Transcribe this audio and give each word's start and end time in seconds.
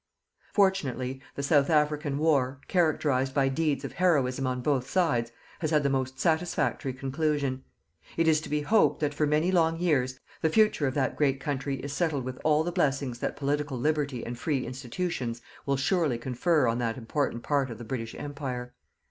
Fortunately, 0.51 1.21
the 1.35 1.43
South 1.43 1.69
African 1.69 2.17
War, 2.17 2.59
characterized 2.67 3.35
by 3.35 3.49
deeds 3.49 3.85
of 3.85 3.91
heroism 3.93 4.47
on 4.47 4.59
both 4.61 4.89
sides, 4.89 5.31
has 5.59 5.69
had 5.69 5.83
the 5.83 5.91
most 5.91 6.19
satisfactory 6.19 6.91
conclusion. 6.91 7.63
It 8.17 8.27
is 8.27 8.41
to 8.41 8.49
be 8.49 8.61
hoped 8.61 8.99
that 9.01 9.13
for 9.13 9.27
many 9.27 9.51
long 9.51 9.77
years 9.79 10.19
the 10.41 10.49
future 10.49 10.87
of 10.87 10.95
that 10.95 11.15
great 11.15 11.39
country 11.39 11.75
is 11.81 11.93
settled 11.93 12.23
with 12.25 12.39
all 12.43 12.63
the 12.63 12.71
blessings 12.71 13.19
that 13.19 13.37
political 13.37 13.77
liberty 13.77 14.25
and 14.25 14.39
free 14.39 14.65
institutions 14.65 15.39
will 15.67 15.77
surely 15.77 16.17
confer 16.17 16.67
on 16.67 16.79
that 16.79 16.97
important 16.97 17.43
part 17.43 17.69
of 17.69 17.77
the 17.77 17.83
British 17.85 18.15
Empire. 18.15 18.73